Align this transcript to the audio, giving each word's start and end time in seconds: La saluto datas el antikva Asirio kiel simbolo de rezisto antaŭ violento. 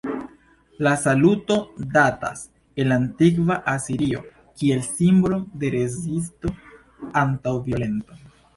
La 0.85 0.93
saluto 1.01 1.57
datas 1.97 2.41
el 2.85 2.95
antikva 2.95 3.59
Asirio 3.75 4.25
kiel 4.63 4.83
simbolo 4.89 5.41
de 5.65 5.73
rezisto 5.79 6.57
antaŭ 7.25 7.59
violento. 7.71 8.23